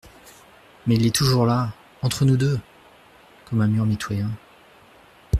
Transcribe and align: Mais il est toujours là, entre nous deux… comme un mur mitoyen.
Mais 0.87 0.95
il 0.95 1.05
est 1.05 1.15
toujours 1.15 1.45
là, 1.45 1.73
entre 2.01 2.25
nous 2.25 2.35
deux… 2.35 2.59
comme 3.45 3.61
un 3.61 3.67
mur 3.67 3.85
mitoyen. 3.85 4.31